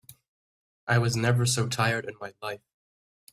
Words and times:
I 0.87 0.97
was 0.97 1.15
never 1.15 1.45
so 1.45 1.67
tired 1.67 2.05
in 2.05 2.15
my 2.19 2.33
life. 2.41 2.63